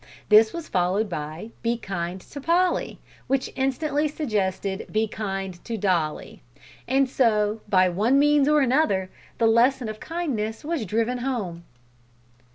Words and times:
This 0.29 0.51
was 0.51 0.67
followed 0.67 1.07
by 1.09 1.51
"Be 1.61 1.77
kind 1.77 2.19
to 2.21 2.41
Polly," 2.41 2.99
which 3.27 3.51
instantly 3.55 4.07
suggested 4.07 4.87
"Be 4.91 5.07
kind 5.07 5.63
to 5.63 5.77
Dolly." 5.77 6.41
And 6.87 7.07
so, 7.07 7.61
by 7.69 7.87
one 7.87 8.17
means 8.17 8.47
or 8.47 8.61
another, 8.61 9.11
the 9.37 9.45
lesson 9.45 9.87
of 9.87 9.99
kindness 9.99 10.65
was 10.65 10.85
driven 10.87 11.19
home. 11.19 11.65